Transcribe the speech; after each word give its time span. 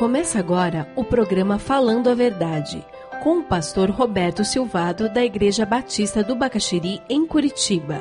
Começa 0.00 0.38
agora 0.38 0.90
o 0.96 1.04
programa 1.04 1.58
Falando 1.58 2.08
a 2.08 2.14
Verdade, 2.14 2.82
com 3.22 3.40
o 3.40 3.44
pastor 3.44 3.90
Roberto 3.90 4.42
Silvado, 4.46 5.12
da 5.12 5.22
Igreja 5.22 5.66
Batista 5.66 6.24
do 6.24 6.34
Bacaxiri, 6.34 7.02
em 7.06 7.26
Curitiba. 7.26 8.00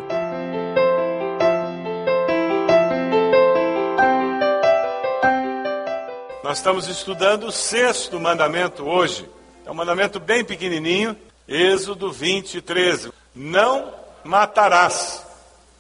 Nós 6.42 6.60
estamos 6.60 6.88
estudando 6.88 7.47
o 7.47 7.51
sexto 7.51 8.18
mandamento 8.18 8.84
hoje. 8.86 9.29
É 9.66 9.70
um 9.70 9.76
mandamento 9.76 10.22
bem 10.22 10.46
pequenininho, 10.46 11.18
Êxodo 11.46 12.13
20, 12.13 12.62
13. 12.62 13.12
Não 13.36 13.94
matarás. 14.24 15.28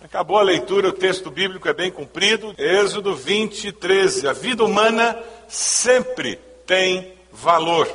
Acabou 0.01 0.37
a 0.37 0.43
leitura, 0.43 0.87
o 0.87 0.93
texto 0.93 1.29
bíblico 1.29 1.67
é 1.67 1.73
bem 1.73 1.91
comprido. 1.91 2.55
Êxodo 2.57 3.13
20, 3.13 3.73
13. 3.73 4.29
A 4.29 4.33
vida 4.33 4.63
humana 4.63 5.21
sempre 5.45 6.37
tem 6.65 7.13
valor. 7.33 7.85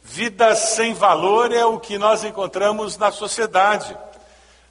Vida 0.00 0.54
sem 0.54 0.94
valor 0.94 1.52
é 1.52 1.64
o 1.66 1.80
que 1.80 1.98
nós 1.98 2.22
encontramos 2.22 2.96
na 2.96 3.10
sociedade. 3.10 3.96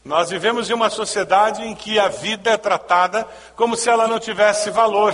Nós 0.06 0.30
vivemos 0.30 0.70
em 0.70 0.74
uma 0.74 0.90
sociedade 0.90 1.64
em 1.64 1.76
que 1.76 2.00
a 2.00 2.08
vida 2.08 2.52
é 2.52 2.58
tratada 2.58 3.28
como 3.58 3.76
se 3.76 3.90
ela 3.90 4.08
não 4.08 4.18
tivesse 4.18 4.70
valor. 4.70 5.14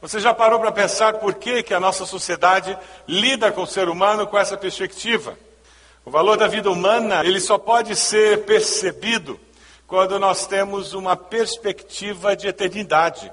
Você 0.00 0.18
já 0.18 0.32
parou 0.32 0.58
para 0.58 0.72
pensar 0.72 1.14
por 1.14 1.34
que, 1.34 1.62
que 1.62 1.74
a 1.74 1.80
nossa 1.80 2.06
sociedade 2.06 2.76
lida 3.06 3.52
com 3.52 3.62
o 3.62 3.66
ser 3.66 3.86
humano 3.90 4.26
com 4.26 4.38
essa 4.38 4.56
perspectiva? 4.56 5.38
O 6.06 6.10
valor 6.10 6.38
da 6.38 6.46
vida 6.46 6.70
humana, 6.70 7.22
ele 7.22 7.38
só 7.38 7.58
pode 7.58 7.94
ser 7.94 8.46
percebido 8.46 9.38
quando 9.88 10.18
nós 10.18 10.46
temos 10.46 10.92
uma 10.92 11.16
perspectiva 11.16 12.36
de 12.36 12.46
eternidade. 12.46 13.32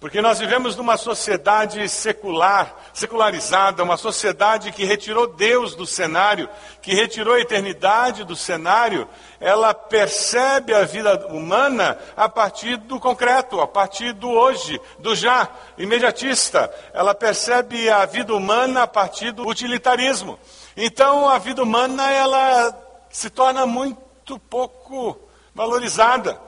Porque 0.00 0.22
nós 0.22 0.38
vivemos 0.38 0.74
numa 0.74 0.96
sociedade 0.96 1.86
secular, 1.86 2.74
secularizada, 2.94 3.84
uma 3.84 3.98
sociedade 3.98 4.72
que 4.72 4.86
retirou 4.86 5.28
Deus 5.28 5.76
do 5.76 5.86
cenário, 5.86 6.48
que 6.80 6.94
retirou 6.94 7.34
a 7.34 7.40
eternidade 7.40 8.24
do 8.24 8.34
cenário. 8.34 9.06
Ela 9.38 9.74
percebe 9.74 10.74
a 10.74 10.82
vida 10.82 11.26
humana 11.26 11.98
a 12.16 12.26
partir 12.26 12.78
do 12.78 12.98
concreto, 12.98 13.60
a 13.60 13.66
partir 13.66 14.14
do 14.14 14.30
hoje, 14.30 14.80
do 14.98 15.14
já, 15.14 15.46
imediatista. 15.76 16.72
Ela 16.94 17.14
percebe 17.14 17.90
a 17.90 18.06
vida 18.06 18.34
humana 18.34 18.84
a 18.84 18.86
partir 18.88 19.30
do 19.30 19.46
utilitarismo. 19.46 20.38
Então 20.74 21.28
a 21.28 21.36
vida 21.36 21.62
humana 21.62 22.10
ela 22.10 22.76
se 23.10 23.28
torna 23.28 23.66
muito 23.66 24.38
pouco 24.50 25.28
valorizada. 25.54 26.40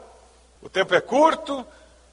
O 0.63 0.69
tempo 0.69 0.95
é 0.95 1.01
curto, 1.01 1.65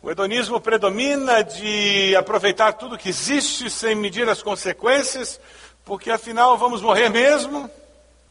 o 0.02 0.10
hedonismo 0.10 0.60
predomina 0.60 1.44
de 1.44 2.16
aproveitar 2.16 2.74
tudo 2.74 2.98
que 2.98 3.10
existe 3.10 3.70
sem 3.70 3.96
medir 3.96 4.28
as 4.28 4.42
consequências, 4.42 5.40
porque 5.86 6.10
afinal 6.10 6.58
vamos 6.58 6.82
morrer 6.82 7.10
mesmo. 7.10 7.70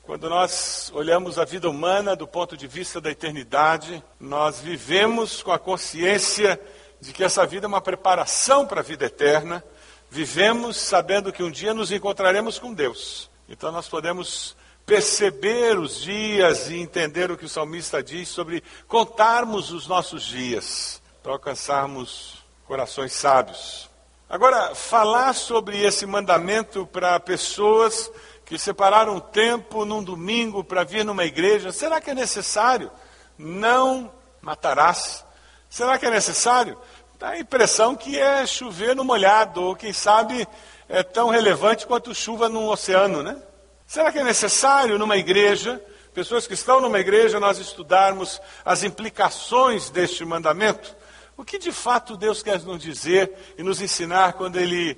Quando 0.03 0.28
nós 0.28 0.91
olhamos 0.94 1.38
a 1.38 1.44
vida 1.44 1.70
humana 1.70 2.16
do 2.16 2.27
ponto 2.27 2.56
de 2.56 2.66
vista 2.66 3.00
da 3.00 3.11
eternidade, 3.11 4.03
nós 4.19 4.58
vivemos 4.58 5.42
com 5.42 5.53
a 5.53 5.58
consciência 5.58 6.61
de 7.00 7.12
que 7.12 7.22
essa 7.22 7.47
vida 7.47 7.66
é 7.66 7.69
uma 7.69 7.81
preparação 7.81 8.66
para 8.66 8.81
a 8.81 8.84
vida 8.84 9.06
eterna. 9.06 9.62
Vivemos 10.11 10.77
sabendo 10.77 11.33
que 11.33 11.42
um 11.42 11.50
dia 11.50 11.72
nos 11.72 11.92
encontraremos 11.92 12.58
com 12.58 12.75
Deus. 12.75 13.31
Então 13.48 13.70
nós 13.70 13.88
podemos 13.88 14.56
perceber 14.91 15.78
os 15.78 16.00
dias 16.00 16.69
e 16.69 16.74
entender 16.74 17.30
o 17.30 17.36
que 17.36 17.44
o 17.44 17.48
salmista 17.48 18.02
diz 18.02 18.28
sobre 18.28 18.60
contarmos 18.88 19.70
os 19.70 19.86
nossos 19.86 20.24
dias 20.24 21.00
para 21.22 21.30
alcançarmos 21.30 22.44
corações 22.66 23.12
sábios. 23.12 23.88
Agora, 24.28 24.74
falar 24.74 25.32
sobre 25.32 25.80
esse 25.80 26.05
mandamento 26.06 26.84
para 26.88 27.20
pessoas 27.20 28.10
que 28.44 28.58
separaram 28.58 29.20
tempo 29.20 29.84
num 29.84 30.02
domingo 30.02 30.64
para 30.64 30.82
vir 30.82 31.04
numa 31.04 31.25
igreja, 31.25 31.70
será 31.70 32.00
que 32.00 32.10
é 32.10 32.14
necessário? 32.14 32.91
Não 33.38 34.12
matarás. 34.43 35.25
Será 35.69 36.00
que 36.00 36.06
é 36.06 36.10
necessário? 36.10 36.76
Dá 37.16 37.28
a 37.28 37.38
impressão 37.38 37.94
que 37.94 38.19
é 38.19 38.44
chover 38.44 38.97
no 38.97 39.04
molhado, 39.04 39.62
ou 39.62 39.76
quem 39.76 39.93
sabe 39.93 40.48
é 40.88 41.04
tão 41.04 41.28
relevante 41.28 41.87
quanto 41.87 42.12
chuva 42.12 42.48
num 42.48 42.66
oceano, 42.66 43.22
né? 43.22 43.41
Será 43.90 44.12
que 44.12 44.20
é 44.20 44.22
necessário 44.22 44.96
numa 45.00 45.16
igreja, 45.16 45.82
pessoas 46.14 46.46
que 46.46 46.54
estão 46.54 46.80
numa 46.80 47.00
igreja, 47.00 47.40
nós 47.40 47.58
estudarmos 47.58 48.40
as 48.64 48.84
implicações 48.84 49.90
deste 49.90 50.24
mandamento? 50.24 50.96
O 51.36 51.44
que 51.44 51.58
de 51.58 51.72
fato 51.72 52.16
Deus 52.16 52.40
quer 52.40 52.60
nos 52.60 52.80
dizer 52.80 53.32
e 53.58 53.64
nos 53.64 53.80
ensinar 53.82 54.34
quando 54.34 54.60
Ele 54.60 54.96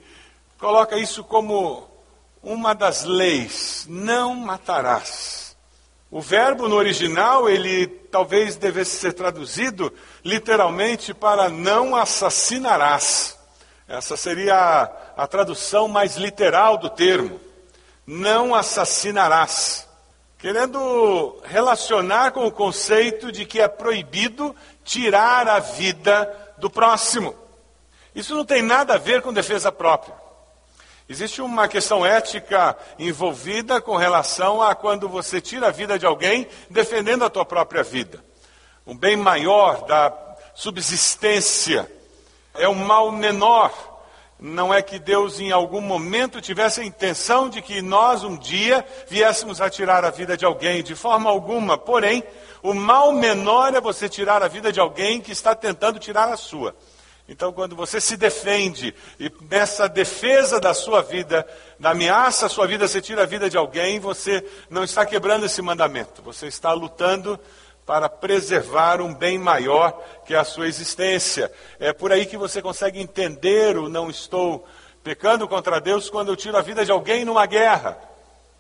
coloca 0.59 0.99
isso 0.99 1.25
como 1.25 1.89
uma 2.43 2.75
das 2.75 3.05
leis: 3.05 3.87
não 3.89 4.35
matarás. 4.35 5.57
O 6.11 6.21
verbo 6.21 6.69
no 6.69 6.77
original, 6.77 7.49
ele 7.49 7.87
talvez 7.87 8.57
devesse 8.57 8.99
ser 8.99 9.15
traduzido 9.15 9.91
literalmente 10.23 11.15
para 11.15 11.49
não 11.49 11.97
assassinarás. 11.97 13.39
Essa 13.89 14.19
seria 14.19 14.55
a, 14.55 15.23
a 15.23 15.27
tradução 15.27 15.89
mais 15.89 16.19
literal 16.19 16.77
do 16.77 16.91
termo. 16.91 17.41
Não 18.07 18.55
assassinarás 18.55 19.89
querendo 20.43 21.41
relacionar 21.45 22.33
com 22.33 22.45
o 22.45 22.51
conceito 22.51 23.31
de 23.31 23.47
que 23.47 23.61
é 23.61 23.69
proibido 23.69 24.57
tirar 24.83 25.47
a 25.47 25.61
vida 25.61 26.55
do 26.59 26.69
próximo. 26.69 27.33
Isso 28.13 28.35
não 28.35 28.45
tem 28.45 28.61
nada 28.61 28.95
a 28.95 28.99
ver 28.99 29.23
com 29.23 29.33
defesa 29.33 29.71
própria. 29.71 30.17
Existe 31.09 31.41
uma 31.41 31.69
questão 31.69 32.05
ética 32.05 32.77
envolvida 32.99 33.81
com 33.81 33.97
relação 33.97 34.61
a 34.61 34.75
quando 34.75 35.09
você 35.09 35.41
tira 35.41 35.69
a 35.69 35.71
vida 35.71 35.97
de 35.97 36.07
alguém 36.07 36.49
defendendo 36.69 37.25
a 37.25 37.31
tua 37.31 37.45
própria 37.45 37.85
vida. 37.85 38.23
Um 38.85 38.97
bem 38.97 39.17
maior 39.17 39.85
da 39.87 40.13
subsistência 40.57 41.89
é 42.55 42.69
um 42.69 42.75
mal 42.75 43.13
menor 43.13 43.92
não 44.43 44.75
é 44.75 44.83
que 44.83 44.99
Deus 44.99 45.39
em 45.39 45.53
algum 45.53 45.81
momento 45.81 46.41
tivesse 46.41 46.81
a 46.81 46.85
intenção 46.85 47.49
de 47.49 47.63
que 47.63 47.81
nós 47.81 48.25
um 48.25 48.37
dia 48.37 48.85
viéssemos 49.09 49.61
a 49.61 49.71
tirar 49.71 50.05
a 50.05 50.11
vida 50.11 50.37
de 50.37 50.45
alguém, 50.45 50.83
de 50.83 50.97
forma 50.97 51.31
alguma. 51.31 51.79
Porém, 51.79 52.25
o 52.61 52.75
mal 52.75 53.13
menor 53.13 53.73
é 53.73 53.81
você 53.81 54.09
tirar 54.09 54.43
a 54.43 54.49
vida 54.49 54.73
de 54.73 54.81
alguém 54.81 55.21
que 55.21 55.31
está 55.31 55.55
tentando 55.55 56.01
tirar 56.01 56.29
a 56.29 56.37
sua. 56.37 56.75
Então, 57.29 57.53
quando 57.53 57.77
você 57.77 58.01
se 58.01 58.17
defende 58.17 58.93
e 59.19 59.31
nessa 59.49 59.89
defesa 59.89 60.59
da 60.59 60.75
sua 60.75 61.03
vida, 61.03 61.47
na 61.79 61.91
ameaça 61.91 62.47
à 62.47 62.49
sua 62.49 62.67
vida, 62.67 62.89
você 62.89 63.01
tira 63.01 63.23
a 63.23 63.27
vida 63.27 63.49
de 63.49 63.57
alguém, 63.57 64.01
você 64.01 64.45
não 64.69 64.83
está 64.83 65.07
quebrando 65.07 65.47
esse 65.47 65.63
mandamento, 65.63 66.21
você 66.21 66.49
está 66.49 66.73
lutando 66.73 67.39
para 67.85 68.09
preservar 68.09 69.01
um 69.01 69.13
bem 69.13 69.39
maior 69.39 70.01
que 70.25 70.35
a 70.35 70.45
sua 70.45 70.69
existência. 70.69 71.51
É 71.81 71.93
por 71.93 72.13
aí 72.13 72.27
que 72.27 72.37
você 72.37 72.63
consegue 72.63 73.01
entender 73.01 73.77
o 73.77 73.89
não 73.89 74.09
estou 74.09 74.65
pecando 75.03 75.49
contra 75.49 75.81
Deus 75.81 76.09
quando 76.09 76.29
eu 76.29 76.37
tiro 76.37 76.57
a 76.57 76.63
vida 76.63 76.85
de 76.85 76.93
alguém 76.93 77.25
numa 77.25 77.47
guerra. 77.47 77.99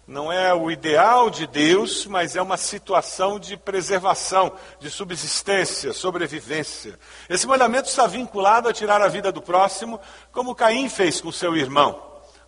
Não 0.06 0.32
é 0.32 0.52
o 0.52 0.68
ideal 0.68 1.30
de 1.30 1.46
Deus, 1.46 2.06
mas 2.06 2.34
é 2.34 2.42
uma 2.42 2.56
situação 2.56 3.38
de 3.38 3.56
preservação, 3.56 4.52
de 4.80 4.90
subsistência, 4.90 5.92
sobrevivência. 5.92 6.98
Esse 7.28 7.46
mandamento 7.46 7.88
está 7.88 8.08
vinculado 8.08 8.68
a 8.68 8.72
tirar 8.72 9.00
a 9.00 9.06
vida 9.06 9.30
do 9.30 9.40
próximo, 9.40 10.00
como 10.32 10.56
Caim 10.56 10.88
fez 10.88 11.20
com 11.20 11.30
seu 11.30 11.56
irmão. 11.56 12.02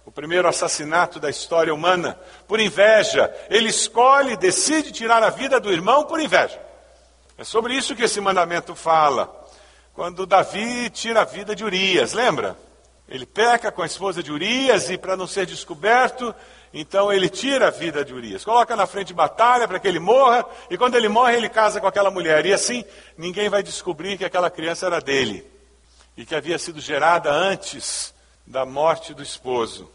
O 0.04 0.10
primeiro 0.10 0.48
assassinato 0.48 1.20
da 1.20 1.30
história 1.30 1.72
humana, 1.72 2.18
por 2.48 2.58
inveja. 2.58 3.32
Ele 3.48 3.68
escolhe, 3.68 4.36
decide 4.36 4.90
tirar 4.90 5.22
a 5.22 5.30
vida 5.30 5.60
do 5.60 5.72
irmão 5.72 6.04
por 6.04 6.20
inveja. 6.20 6.63
É 7.36 7.42
sobre 7.42 7.74
isso 7.74 7.96
que 7.96 8.04
esse 8.04 8.20
mandamento 8.20 8.74
fala. 8.74 9.44
Quando 9.92 10.26
Davi 10.26 10.88
tira 10.90 11.22
a 11.22 11.24
vida 11.24 11.54
de 11.54 11.64
Urias, 11.64 12.12
lembra? 12.12 12.56
Ele 13.08 13.26
peca 13.26 13.70
com 13.70 13.82
a 13.82 13.86
esposa 13.86 14.22
de 14.22 14.32
Urias 14.32 14.88
e, 14.88 14.96
para 14.96 15.16
não 15.16 15.26
ser 15.26 15.44
descoberto, 15.44 16.34
então 16.72 17.12
ele 17.12 17.28
tira 17.28 17.68
a 17.68 17.70
vida 17.70 18.04
de 18.04 18.14
Urias. 18.14 18.44
Coloca 18.44 18.74
na 18.74 18.86
frente 18.86 19.08
de 19.08 19.14
batalha 19.14 19.68
para 19.68 19.78
que 19.78 19.86
ele 19.86 19.98
morra, 19.98 20.44
e 20.70 20.78
quando 20.78 20.94
ele 20.94 21.08
morre, 21.08 21.36
ele 21.36 21.48
casa 21.48 21.80
com 21.80 21.86
aquela 21.86 22.10
mulher. 22.10 22.46
E 22.46 22.52
assim, 22.52 22.84
ninguém 23.16 23.48
vai 23.48 23.62
descobrir 23.62 24.16
que 24.16 24.24
aquela 24.24 24.50
criança 24.50 24.86
era 24.86 25.00
dele 25.00 25.44
e 26.16 26.24
que 26.24 26.34
havia 26.34 26.58
sido 26.58 26.80
gerada 26.80 27.30
antes 27.30 28.14
da 28.46 28.64
morte 28.64 29.12
do 29.12 29.22
esposo. 29.22 29.90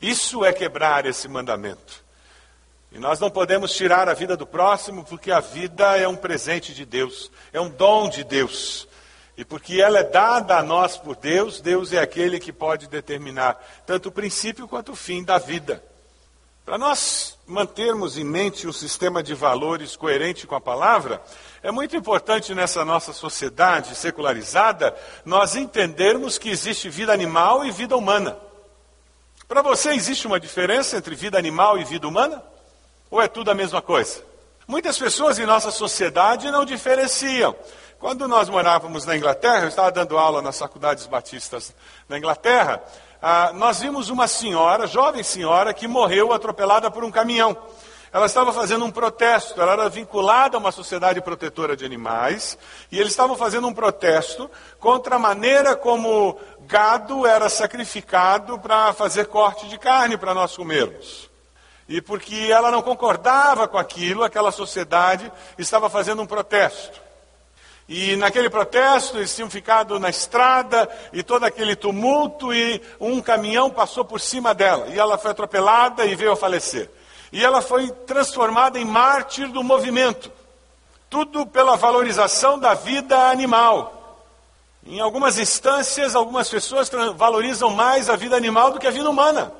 Isso 0.00 0.44
é 0.44 0.52
quebrar 0.52 1.06
esse 1.06 1.28
mandamento. 1.28 2.07
E 2.90 2.98
nós 2.98 3.20
não 3.20 3.30
podemos 3.30 3.74
tirar 3.74 4.08
a 4.08 4.14
vida 4.14 4.36
do 4.36 4.46
próximo, 4.46 5.04
porque 5.04 5.30
a 5.30 5.40
vida 5.40 5.96
é 5.98 6.08
um 6.08 6.16
presente 6.16 6.72
de 6.72 6.86
Deus, 6.86 7.30
é 7.52 7.60
um 7.60 7.68
dom 7.68 8.08
de 8.08 8.24
Deus. 8.24 8.88
E 9.36 9.44
porque 9.44 9.80
ela 9.80 10.00
é 10.00 10.04
dada 10.04 10.56
a 10.56 10.62
nós 10.62 10.96
por 10.96 11.14
Deus, 11.14 11.60
Deus 11.60 11.92
é 11.92 11.98
aquele 11.98 12.40
que 12.40 12.52
pode 12.52 12.88
determinar 12.88 13.62
tanto 13.86 14.08
o 14.08 14.12
princípio 14.12 14.66
quanto 14.66 14.92
o 14.92 14.96
fim 14.96 15.22
da 15.22 15.38
vida. 15.38 15.82
Para 16.64 16.76
nós 16.76 17.38
mantermos 17.46 18.18
em 18.18 18.24
mente 18.24 18.66
um 18.66 18.72
sistema 18.72 19.22
de 19.22 19.32
valores 19.32 19.96
coerente 19.96 20.46
com 20.46 20.54
a 20.54 20.60
palavra, 20.60 21.22
é 21.62 21.70
muito 21.70 21.96
importante 21.96 22.54
nessa 22.54 22.84
nossa 22.84 23.12
sociedade 23.12 23.94
secularizada 23.94 24.94
nós 25.24 25.56
entendermos 25.56 26.36
que 26.36 26.50
existe 26.50 26.90
vida 26.90 27.12
animal 27.12 27.64
e 27.64 27.70
vida 27.70 27.96
humana. 27.96 28.36
Para 29.46 29.62
você, 29.62 29.92
existe 29.92 30.26
uma 30.26 30.38
diferença 30.38 30.96
entre 30.96 31.14
vida 31.14 31.38
animal 31.38 31.78
e 31.78 31.84
vida 31.84 32.06
humana? 32.06 32.42
Ou 33.10 33.20
é 33.20 33.28
tudo 33.28 33.50
a 33.50 33.54
mesma 33.54 33.80
coisa? 33.80 34.22
Muitas 34.66 34.98
pessoas 34.98 35.38
em 35.38 35.46
nossa 35.46 35.70
sociedade 35.70 36.50
não 36.50 36.64
diferenciam. 36.64 37.56
Quando 37.98 38.28
nós 38.28 38.48
morávamos 38.48 39.04
na 39.04 39.16
Inglaterra, 39.16 39.62
eu 39.62 39.68
estava 39.68 39.90
dando 39.90 40.18
aula 40.18 40.42
nas 40.42 40.58
faculdades 40.58 41.06
batistas 41.06 41.74
na 42.08 42.18
Inglaterra, 42.18 42.82
ah, 43.20 43.50
nós 43.54 43.80
vimos 43.80 44.10
uma 44.10 44.28
senhora, 44.28 44.86
jovem 44.86 45.22
senhora, 45.22 45.74
que 45.74 45.88
morreu 45.88 46.32
atropelada 46.32 46.90
por 46.90 47.02
um 47.02 47.10
caminhão. 47.10 47.56
Ela 48.12 48.26
estava 48.26 48.52
fazendo 48.52 48.84
um 48.84 48.90
protesto, 48.90 49.60
ela 49.60 49.72
era 49.72 49.88
vinculada 49.88 50.56
a 50.56 50.60
uma 50.60 50.70
sociedade 50.70 51.20
protetora 51.20 51.76
de 51.76 51.84
animais, 51.84 52.56
e 52.90 52.98
eles 52.98 53.10
estavam 53.10 53.36
fazendo 53.36 53.66
um 53.66 53.74
protesto 53.74 54.50
contra 54.78 55.16
a 55.16 55.18
maneira 55.18 55.74
como 55.74 56.38
gado 56.60 57.26
era 57.26 57.48
sacrificado 57.48 58.58
para 58.58 58.92
fazer 58.92 59.26
corte 59.26 59.68
de 59.68 59.78
carne 59.78 60.16
para 60.16 60.32
nós 60.32 60.56
comermos. 60.56 61.27
E 61.88 62.02
porque 62.02 62.48
ela 62.50 62.70
não 62.70 62.82
concordava 62.82 63.66
com 63.66 63.78
aquilo, 63.78 64.22
aquela 64.22 64.52
sociedade 64.52 65.32
estava 65.56 65.88
fazendo 65.88 66.20
um 66.20 66.26
protesto. 66.26 67.00
E 67.88 68.14
naquele 68.16 68.50
protesto 68.50 69.16
eles 69.16 69.34
tinham 69.34 69.48
ficado 69.48 69.98
na 69.98 70.10
estrada 70.10 70.86
e 71.10 71.22
todo 71.22 71.44
aquele 71.44 71.74
tumulto 71.74 72.52
e 72.52 72.82
um 73.00 73.22
caminhão 73.22 73.70
passou 73.70 74.04
por 74.04 74.20
cima 74.20 74.54
dela 74.54 74.88
e 74.88 74.98
ela 74.98 75.16
foi 75.16 75.30
atropelada 75.30 76.04
e 76.04 76.14
veio 76.14 76.32
a 76.32 76.36
falecer. 76.36 76.90
E 77.32 77.42
ela 77.42 77.62
foi 77.62 77.90
transformada 77.90 78.78
em 78.78 78.84
mártir 78.84 79.48
do 79.48 79.62
movimento. 79.62 80.30
Tudo 81.08 81.46
pela 81.46 81.76
valorização 81.76 82.58
da 82.58 82.74
vida 82.74 83.16
animal. 83.30 84.26
Em 84.86 85.00
algumas 85.00 85.38
instâncias, 85.38 86.14
algumas 86.14 86.50
pessoas 86.50 86.90
valorizam 87.16 87.70
mais 87.70 88.10
a 88.10 88.16
vida 88.16 88.36
animal 88.36 88.70
do 88.70 88.78
que 88.78 88.86
a 88.86 88.90
vida 88.90 89.08
humana. 89.08 89.50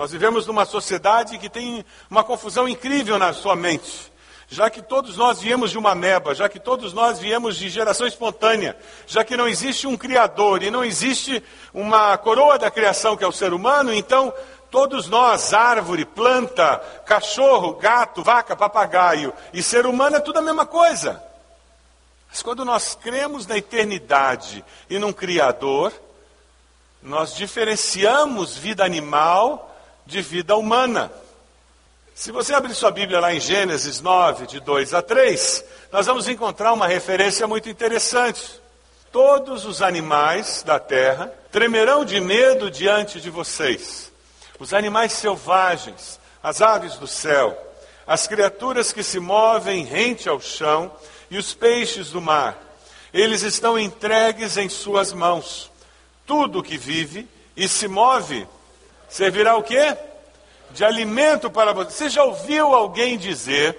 Nós 0.00 0.12
vivemos 0.12 0.46
numa 0.46 0.64
sociedade 0.64 1.36
que 1.36 1.50
tem 1.50 1.84
uma 2.08 2.24
confusão 2.24 2.66
incrível 2.66 3.18
na 3.18 3.34
sua 3.34 3.54
mente. 3.54 4.10
Já 4.48 4.70
que 4.70 4.80
todos 4.80 5.18
nós 5.18 5.42
viemos 5.42 5.70
de 5.70 5.76
uma 5.76 5.94
meba, 5.94 6.34
já 6.34 6.48
que 6.48 6.58
todos 6.58 6.94
nós 6.94 7.18
viemos 7.18 7.54
de 7.54 7.68
geração 7.68 8.06
espontânea, 8.06 8.78
já 9.06 9.22
que 9.22 9.36
não 9.36 9.46
existe 9.46 9.86
um 9.86 9.98
criador 9.98 10.62
e 10.62 10.70
não 10.70 10.82
existe 10.82 11.44
uma 11.74 12.16
coroa 12.16 12.58
da 12.58 12.70
criação 12.70 13.14
que 13.14 13.22
é 13.22 13.28
o 13.28 13.32
ser 13.32 13.52
humano, 13.52 13.92
então 13.92 14.32
Todos 14.70 15.08
nós, 15.08 15.52
árvore, 15.52 16.04
planta, 16.04 16.78
cachorro, 17.04 17.74
gato, 17.74 18.22
vaca, 18.22 18.54
papagaio 18.54 19.34
e 19.52 19.64
ser 19.64 19.84
humano 19.84 20.16
é 20.16 20.20
tudo 20.20 20.38
a 20.38 20.42
mesma 20.42 20.64
coisa. 20.64 21.20
Mas 22.30 22.40
quando 22.40 22.64
nós 22.64 22.94
cremos 22.94 23.48
na 23.48 23.58
eternidade 23.58 24.64
e 24.88 24.96
num 24.96 25.12
Criador, 25.12 25.92
nós 27.02 27.34
diferenciamos 27.34 28.56
vida 28.56 28.84
animal 28.84 29.69
de 30.06 30.20
vida 30.22 30.56
humana. 30.56 31.10
Se 32.14 32.32
você 32.32 32.54
abrir 32.54 32.74
sua 32.74 32.90
Bíblia 32.90 33.20
lá 33.20 33.32
em 33.32 33.40
Gênesis 33.40 34.00
9, 34.00 34.46
de 34.46 34.60
2 34.60 34.94
a 34.94 35.02
3, 35.02 35.64
nós 35.92 36.06
vamos 36.06 36.28
encontrar 36.28 36.72
uma 36.72 36.86
referência 36.86 37.46
muito 37.46 37.68
interessante. 37.68 38.60
Todos 39.10 39.64
os 39.64 39.82
animais 39.82 40.62
da 40.62 40.78
terra 40.78 41.32
tremerão 41.50 42.04
de 42.04 42.20
medo 42.20 42.70
diante 42.70 43.20
de 43.20 43.30
vocês 43.30 44.10
os 44.60 44.74
animais 44.74 45.14
selvagens, 45.14 46.20
as 46.42 46.60
aves 46.60 46.96
do 46.96 47.06
céu, 47.06 47.58
as 48.06 48.28
criaturas 48.28 48.92
que 48.92 49.02
se 49.02 49.18
movem 49.18 49.84
rente 49.84 50.28
ao 50.28 50.38
chão 50.38 50.92
e 51.30 51.38
os 51.38 51.54
peixes 51.54 52.10
do 52.10 52.20
mar. 52.20 52.58
Eles 53.12 53.42
estão 53.42 53.78
entregues 53.78 54.58
em 54.58 54.68
suas 54.68 55.12
mãos. 55.12 55.70
Tudo 56.26 56.62
que 56.62 56.76
vive 56.76 57.26
e 57.56 57.66
se 57.66 57.88
move 57.88 58.46
servirá 59.10 59.56
o 59.56 59.62
quê? 59.62 59.96
De 60.70 60.84
alimento 60.84 61.50
para 61.50 61.72
você. 61.72 61.90
Você 61.90 62.08
já 62.08 62.24
ouviu 62.24 62.74
alguém 62.74 63.18
dizer 63.18 63.76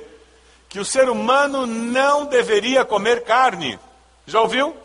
que 0.69 0.80
o 0.80 0.86
ser 0.86 1.10
humano 1.10 1.66
não 1.66 2.25
deveria 2.25 2.86
comer 2.86 3.24
carne? 3.24 3.80
Já 4.28 4.42
ouviu? 4.42 4.75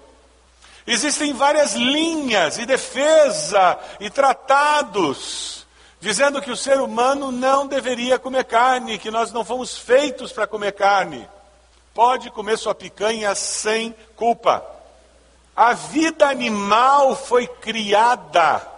Existem 0.87 1.35
várias 1.35 1.75
linhas 1.75 2.59
e 2.59 2.65
defesa 2.65 3.79
e 4.01 4.09
tratados 4.09 5.57
dizendo 6.01 6.41
que 6.41 6.51
o 6.51 6.57
ser 6.57 6.81
humano 6.81 7.33
não 7.33 7.67
deveria 7.67 8.19
comer 8.19 8.45
carne, 8.45 8.99
que 8.99 9.11
nós 9.11 9.33
não 9.33 9.45
fomos 9.45 9.77
feitos 9.77 10.33
para 10.33 10.47
comer 10.47 10.73
carne. 10.73 11.29
Pode 11.93 12.31
comer 12.31 12.57
sua 12.59 12.75
picanha 12.75 13.35
sem 13.35 13.95
culpa. 14.15 14.65
A 15.55 15.73
vida 15.73 16.29
animal 16.29 17.17
foi 17.17 17.47
criada 17.47 18.76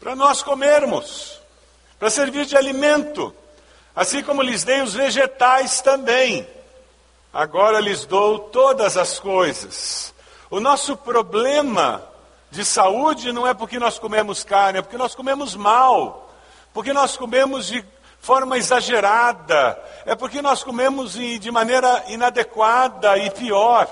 para 0.00 0.16
nós 0.16 0.42
comermos, 0.42 1.38
para 1.98 2.08
servir 2.08 2.46
de 2.46 2.56
alimento, 2.56 3.34
assim 3.94 4.22
como 4.22 4.42
lhes 4.42 4.64
dei 4.64 4.80
os 4.80 4.94
vegetais 4.94 5.82
também. 5.82 6.48
Agora 7.32 7.78
lhes 7.80 8.06
dou 8.06 8.38
todas 8.38 8.96
as 8.96 9.20
coisas. 9.20 10.14
O 10.50 10.58
nosso 10.58 10.96
problema 10.96 12.02
de 12.50 12.64
saúde 12.64 13.30
não 13.30 13.46
é 13.46 13.52
porque 13.52 13.78
nós 13.78 13.98
comemos 13.98 14.42
carne, 14.42 14.78
é 14.78 14.82
porque 14.82 14.96
nós 14.96 15.14
comemos 15.14 15.54
mal. 15.54 16.32
Porque 16.72 16.92
nós 16.92 17.16
comemos 17.16 17.66
de 17.66 17.84
forma 18.20 18.56
exagerada, 18.56 19.80
é 20.06 20.14
porque 20.14 20.40
nós 20.40 20.62
comemos 20.64 21.12
de 21.12 21.50
maneira 21.50 22.04
inadequada 22.08 23.18
e 23.18 23.30
pior, 23.30 23.88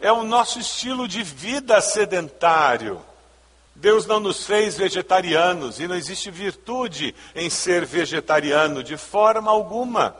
é 0.00 0.10
o 0.10 0.22
nosso 0.22 0.58
estilo 0.58 1.06
de 1.06 1.22
vida 1.22 1.80
sedentário. 1.80 3.00
Deus 3.80 4.04
não 4.04 4.20
nos 4.20 4.44
fez 4.44 4.76
vegetarianos 4.76 5.80
e 5.80 5.88
não 5.88 5.96
existe 5.96 6.30
virtude 6.30 7.14
em 7.34 7.48
ser 7.48 7.86
vegetariano 7.86 8.84
de 8.84 8.98
forma 8.98 9.50
alguma. 9.50 10.14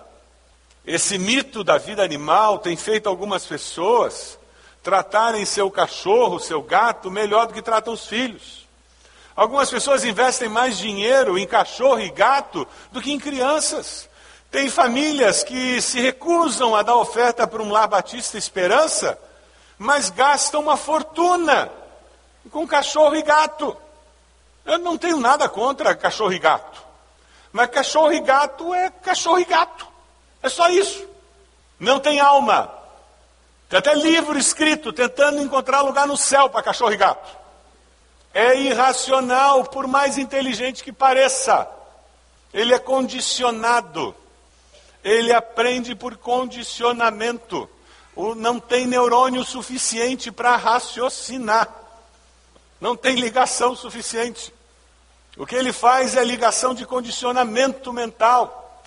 Esse 0.82 1.18
mito 1.18 1.62
da 1.62 1.76
vida 1.76 2.02
animal 2.02 2.58
tem 2.58 2.74
feito 2.74 3.06
algumas 3.06 3.44
pessoas 3.44 4.38
tratarem 4.82 5.44
seu 5.44 5.70
cachorro, 5.70 6.40
seu 6.40 6.62
gato, 6.62 7.10
melhor 7.10 7.46
do 7.46 7.52
que 7.52 7.60
tratam 7.60 7.92
os 7.92 8.06
filhos. 8.06 8.66
Algumas 9.36 9.68
pessoas 9.68 10.04
investem 10.04 10.48
mais 10.48 10.78
dinheiro 10.78 11.38
em 11.38 11.46
cachorro 11.46 12.00
e 12.00 12.08
gato 12.08 12.66
do 12.90 13.02
que 13.02 13.12
em 13.12 13.20
crianças. 13.20 14.08
Tem 14.50 14.70
famílias 14.70 15.44
que 15.44 15.82
se 15.82 16.00
recusam 16.00 16.74
a 16.74 16.82
dar 16.82 16.96
oferta 16.96 17.46
para 17.46 17.62
um 17.62 17.70
lar 17.70 17.88
batista 17.88 18.38
esperança, 18.38 19.18
mas 19.76 20.08
gastam 20.08 20.62
uma 20.62 20.78
fortuna 20.78 21.70
com 22.48 22.66
cachorro 22.66 23.16
e 23.16 23.22
gato. 23.22 23.76
Eu 24.64 24.78
não 24.78 24.96
tenho 24.96 25.18
nada 25.18 25.48
contra 25.48 25.94
cachorro 25.94 26.32
e 26.32 26.38
gato. 26.38 26.82
Mas 27.52 27.70
cachorro 27.70 28.12
e 28.12 28.20
gato 28.20 28.72
é 28.72 28.90
cachorro 28.90 29.40
e 29.40 29.44
gato. 29.44 29.86
É 30.42 30.48
só 30.48 30.68
isso. 30.68 31.06
Não 31.78 31.98
tem 31.98 32.20
alma. 32.20 32.72
Tem 33.68 33.78
até 33.78 33.94
livro 33.94 34.38
escrito 34.38 34.92
tentando 34.92 35.40
encontrar 35.40 35.80
lugar 35.80 36.06
no 36.06 36.16
céu 36.16 36.48
para 36.48 36.62
cachorro 36.62 36.92
e 36.92 36.96
gato. 36.96 37.38
É 38.32 38.56
irracional, 38.56 39.64
por 39.64 39.86
mais 39.86 40.16
inteligente 40.18 40.84
que 40.84 40.92
pareça. 40.92 41.68
Ele 42.52 42.74
é 42.74 42.78
condicionado. 42.78 44.14
Ele 45.02 45.32
aprende 45.32 45.94
por 45.94 46.16
condicionamento. 46.16 47.68
Não 48.36 48.60
tem 48.60 48.86
neurônio 48.86 49.44
suficiente 49.44 50.30
para 50.30 50.56
raciocinar. 50.56 51.68
Não 52.80 52.96
tem 52.96 53.16
ligação 53.16 53.76
suficiente. 53.76 54.52
O 55.36 55.46
que 55.46 55.54
ele 55.54 55.72
faz 55.72 56.16
é 56.16 56.24
ligação 56.24 56.74
de 56.74 56.86
condicionamento 56.86 57.92
mental. 57.92 58.82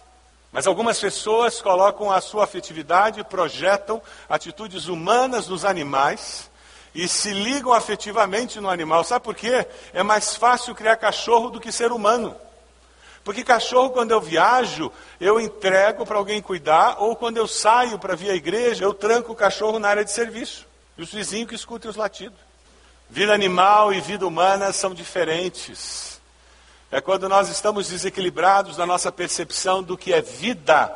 Mas 0.51 0.67
algumas 0.67 0.99
pessoas 0.99 1.61
colocam 1.61 2.11
a 2.11 2.21
sua 2.21 2.43
afetividade, 2.43 3.23
projetam 3.23 4.01
atitudes 4.29 4.87
humanas 4.87 5.47
nos 5.47 5.65
animais 5.65 6.49
e 6.93 7.07
se 7.07 7.33
ligam 7.33 7.73
afetivamente 7.73 8.59
no 8.59 8.69
animal. 8.69 9.03
Sabe 9.03 9.25
por 9.25 9.35
quê? 9.35 9.65
É 9.93 10.03
mais 10.03 10.35
fácil 10.35 10.75
criar 10.75 10.97
cachorro 10.97 11.49
do 11.49 11.59
que 11.59 11.71
ser 11.71 11.91
humano. 11.91 12.35
Porque 13.23 13.43
cachorro, 13.43 13.91
quando 13.91 14.11
eu 14.11 14.19
viajo, 14.19 14.91
eu 15.19 15.39
entrego 15.39 16.05
para 16.05 16.17
alguém 16.17 16.41
cuidar, 16.41 16.97
ou 16.99 17.15
quando 17.15 17.37
eu 17.37 17.47
saio 17.47 17.97
para 17.97 18.15
vir 18.15 18.29
à 18.29 18.35
igreja, 18.35 18.83
eu 18.83 18.93
tranco 18.93 19.31
o 19.31 19.35
cachorro 19.35 19.79
na 19.79 19.87
área 19.87 20.03
de 20.03 20.11
serviço. 20.11 20.67
E 20.97 21.01
os 21.01 21.11
vizinhos 21.11 21.49
que 21.49 21.55
escutem 21.55 21.89
os 21.89 21.95
latidos. 21.95 22.37
Vida 23.09 23.33
animal 23.33 23.93
e 23.93 24.01
vida 24.01 24.25
humana 24.25 24.71
são 24.71 24.93
diferentes. 24.93 26.21
É 26.91 27.01
quando 27.01 27.27
nós 27.27 27.49
estamos 27.49 27.89
desequilibrados 27.89 28.77
na 28.77 28.85
nossa 28.85 29.11
percepção 29.11 29.81
do 29.81 29.97
que 29.97 30.13
é 30.13 30.21
vida, 30.21 30.93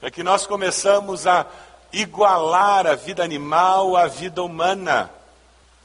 é 0.00 0.10
que 0.10 0.22
nós 0.22 0.46
começamos 0.46 1.26
a 1.26 1.46
igualar 1.92 2.86
a 2.86 2.94
vida 2.94 3.24
animal 3.24 3.96
à 3.96 4.06
vida 4.06 4.42
humana. 4.42 5.10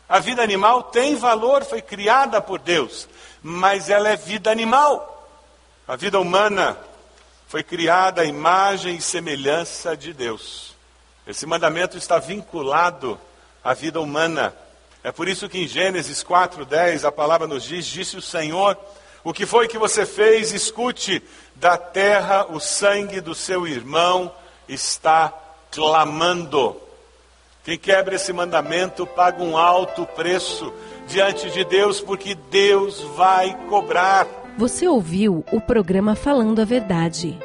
A 0.07 0.19
vida 0.19 0.43
animal 0.43 0.83
tem 0.83 1.15
valor, 1.15 1.63
foi 1.63 1.81
criada 1.81 2.41
por 2.41 2.59
Deus, 2.59 3.07
mas 3.41 3.89
ela 3.89 4.09
é 4.09 4.15
vida 4.15 4.51
animal. 4.51 5.07
A 5.87 5.95
vida 5.95 6.19
humana 6.19 6.77
foi 7.47 7.63
criada 7.63 8.21
à 8.21 8.25
imagem 8.25 8.95
e 8.95 9.01
semelhança 9.01 9.95
de 9.95 10.13
Deus. 10.13 10.75
Esse 11.25 11.45
mandamento 11.45 11.97
está 11.97 12.19
vinculado 12.19 13.19
à 13.63 13.73
vida 13.73 13.99
humana. 13.99 14.53
É 15.03 15.11
por 15.11 15.27
isso 15.27 15.49
que 15.49 15.63
em 15.63 15.67
Gênesis 15.67 16.23
4:10 16.23 17.05
a 17.05 17.11
palavra 17.11 17.47
nos 17.47 17.63
diz: 17.63 17.85
Disse 17.85 18.17
o 18.17 18.21
Senhor: 18.21 18.77
O 19.23 19.33
que 19.33 19.45
foi 19.45 19.67
que 19.67 19.77
você 19.77 20.05
fez? 20.05 20.51
Escute: 20.51 21.23
da 21.55 21.77
terra 21.77 22.47
o 22.49 22.59
sangue 22.59 23.19
do 23.19 23.33
seu 23.33 23.67
irmão 23.67 24.31
está 24.67 25.33
clamando. 25.71 26.75
Quem 27.63 27.77
quebra 27.77 28.15
esse 28.15 28.33
mandamento 28.33 29.05
paga 29.05 29.43
um 29.43 29.55
alto 29.55 30.05
preço 30.05 30.73
diante 31.07 31.49
de 31.51 31.63
Deus, 31.63 32.01
porque 32.01 32.33
Deus 32.33 33.01
vai 33.15 33.55
cobrar. 33.67 34.27
Você 34.57 34.87
ouviu 34.87 35.45
o 35.51 35.61
programa 35.61 36.15
Falando 36.15 36.59
a 36.59 36.65
Verdade. 36.65 37.37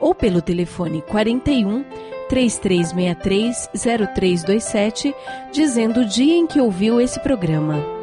ou 0.00 0.14
pelo 0.14 0.42
telefone 0.42 1.02
41 1.02 1.84
3363 2.28 3.70
0327, 3.74 5.14
dizendo 5.52 6.00
o 6.00 6.04
dia 6.04 6.34
em 6.34 6.46
que 6.46 6.60
ouviu 6.60 7.00
esse 7.00 7.20
programa. 7.20 7.93